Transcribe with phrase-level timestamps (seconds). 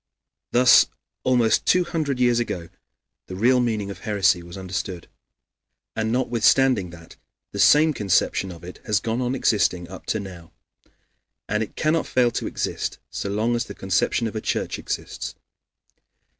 [0.51, 0.87] Thus,
[1.23, 2.69] almost two hundred years ago,
[3.27, 5.07] the real meaning of heresy was understood.
[5.95, 7.17] And notwithstanding that,
[7.51, 10.53] the same conception of it has gone on existing up to now.
[11.47, 15.35] And it cannot fail to exist so long as the conception of a church exists.